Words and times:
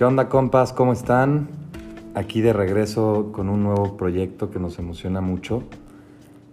¿Qué 0.00 0.06
onda 0.06 0.30
compas? 0.30 0.72
¿Cómo 0.72 0.94
están? 0.94 1.50
Aquí 2.14 2.40
de 2.40 2.54
regreso 2.54 3.32
con 3.32 3.50
un 3.50 3.62
nuevo 3.62 3.98
proyecto 3.98 4.50
que 4.50 4.58
nos 4.58 4.78
emociona 4.78 5.20
mucho. 5.20 5.62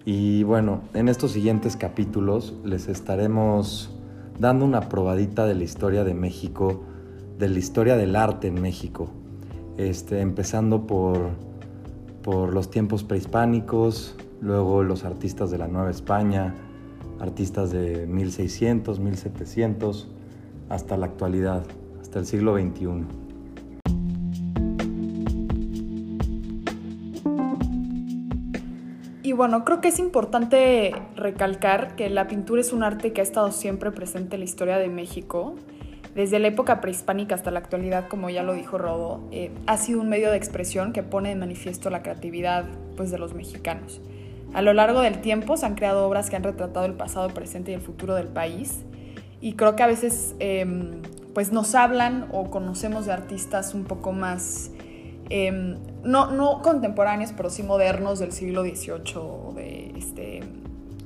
Y 0.03 0.43
bueno, 0.43 0.81
en 0.93 1.07
estos 1.07 1.31
siguientes 1.31 1.77
capítulos 1.77 2.55
les 2.65 2.89
estaremos 2.89 3.89
dando 4.37 4.65
una 4.65 4.89
probadita 4.89 5.45
de 5.45 5.55
la 5.55 5.63
historia 5.63 6.03
de 6.03 6.13
México, 6.13 6.81
de 7.39 7.47
la 7.47 7.57
historia 7.57 7.95
del 7.95 8.17
arte 8.17 8.49
en 8.49 8.61
México. 8.61 9.07
Este, 9.77 10.19
empezando 10.19 10.85
por, 10.85 11.29
por 12.23 12.53
los 12.53 12.69
tiempos 12.69 13.05
prehispánicos, 13.05 14.17
luego 14.41 14.83
los 14.83 15.05
artistas 15.05 15.51
de 15.51 15.57
la 15.57 15.69
Nueva 15.69 15.89
España, 15.89 16.53
artistas 17.21 17.71
de 17.71 18.07
1600, 18.07 18.99
1700, 18.99 20.09
hasta 20.67 20.97
la 20.97 21.05
actualidad, 21.05 21.63
hasta 22.01 22.19
el 22.19 22.25
siglo 22.25 22.53
XXI. 22.57 23.26
Y 29.27 29.33
bueno, 29.33 29.65
creo 29.65 29.81
que 29.81 29.89
es 29.89 29.99
importante 29.99 30.95
recalcar 31.17 31.97
que 31.97 32.09
la 32.09 32.29
pintura 32.29 32.61
es 32.61 32.71
un 32.71 32.81
arte 32.81 33.11
que 33.11 33.19
ha 33.19 33.23
estado 33.25 33.51
siempre 33.51 33.91
presente 33.91 34.37
en 34.37 34.39
la 34.39 34.45
historia 34.45 34.77
de 34.77 34.87
México. 34.87 35.55
Desde 36.15 36.39
la 36.39 36.47
época 36.47 36.79
prehispánica 36.79 37.35
hasta 37.35 37.51
la 37.51 37.59
actualidad, 37.59 38.07
como 38.07 38.29
ya 38.29 38.41
lo 38.43 38.53
dijo 38.53 38.77
Rodo, 38.77 39.19
eh, 39.33 39.51
ha 39.65 39.75
sido 39.75 39.99
un 39.99 40.07
medio 40.07 40.31
de 40.31 40.37
expresión 40.37 40.93
que 40.93 41.03
pone 41.03 41.27
de 41.27 41.35
manifiesto 41.35 41.89
la 41.89 42.03
creatividad 42.03 42.67
pues, 42.95 43.11
de 43.11 43.17
los 43.17 43.33
mexicanos. 43.33 43.99
A 44.53 44.61
lo 44.61 44.71
largo 44.71 45.01
del 45.01 45.19
tiempo 45.19 45.57
se 45.57 45.65
han 45.65 45.75
creado 45.75 46.07
obras 46.07 46.29
que 46.29 46.37
han 46.37 46.43
retratado 46.43 46.85
el 46.85 46.93
pasado, 46.93 47.27
presente 47.27 47.71
y 47.71 47.73
el 47.73 47.81
futuro 47.81 48.15
del 48.15 48.29
país. 48.29 48.85
Y 49.41 49.55
creo 49.55 49.75
que 49.75 49.83
a 49.83 49.87
veces 49.87 50.35
em, 50.39 51.01
pues 51.33 51.51
nos 51.51 51.75
hablan 51.75 52.29
o 52.31 52.49
conocemos 52.49 53.05
de 53.05 53.11
artistas 53.11 53.73
un 53.73 53.83
poco 53.83 54.13
más 54.13 54.71
Em, 55.29 55.77
no, 56.03 56.31
no 56.31 56.61
contemporáneos, 56.61 57.33
pero 57.35 57.49
sí 57.49 57.63
modernos 57.63 58.19
del 58.19 58.31
siglo 58.31 58.63
XVIII, 58.63 59.93
este, 59.97 60.41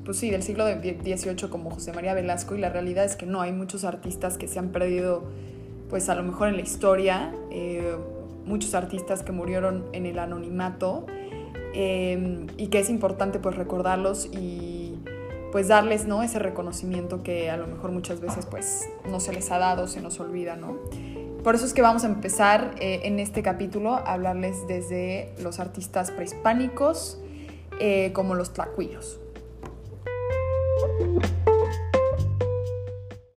pues 0.05 0.17
sí, 0.17 0.29
del 0.29 0.43
siglo 0.43 0.65
XVIII 0.67 1.49
como 1.49 1.71
José 1.71 1.91
María 1.91 2.13
Velasco, 2.13 2.55
y 2.55 2.59
la 2.59 2.69
realidad 2.69 3.05
es 3.05 3.15
que 3.15 3.25
no, 3.25 3.41
hay 3.41 3.51
muchos 3.51 3.83
artistas 3.83 4.37
que 4.37 4.47
se 4.47 4.59
han 4.59 4.69
perdido, 4.69 5.23
pues 5.89 6.07
a 6.09 6.15
lo 6.15 6.23
mejor 6.23 6.49
en 6.49 6.55
la 6.55 6.61
historia, 6.61 7.33
eh, 7.49 7.95
muchos 8.45 8.75
artistas 8.75 9.23
que 9.23 9.31
murieron 9.31 9.85
en 9.93 10.05
el 10.05 10.19
anonimato, 10.19 11.07
em, 11.73 12.47
y 12.57 12.67
que 12.67 12.79
es 12.79 12.89
importante 12.89 13.39
pues 13.39 13.55
recordarlos 13.55 14.27
y 14.31 14.99
pues 15.51 15.67
darles, 15.67 16.05
¿no? 16.05 16.23
Ese 16.23 16.39
reconocimiento 16.39 17.23
que 17.23 17.49
a 17.49 17.57
lo 17.57 17.67
mejor 17.67 17.91
muchas 17.91 18.21
veces 18.21 18.45
pues 18.45 18.87
no 19.09 19.19
se 19.19 19.33
les 19.33 19.51
ha 19.51 19.57
dado, 19.57 19.87
se 19.87 20.01
nos 20.01 20.19
olvida, 20.19 20.55
¿no? 20.55 20.77
Por 21.43 21.55
eso 21.55 21.65
es 21.65 21.73
que 21.73 21.81
vamos 21.81 22.03
a 22.03 22.07
empezar 22.07 22.75
eh, 22.79 23.01
en 23.03 23.19
este 23.19 23.41
capítulo 23.41 23.95
a 23.95 24.13
hablarles 24.13 24.67
desde 24.67 25.33
los 25.41 25.59
artistas 25.59 26.11
prehispánicos 26.11 27.19
eh, 27.79 28.11
como 28.13 28.35
los 28.35 28.53
tlacuillos. 28.53 29.19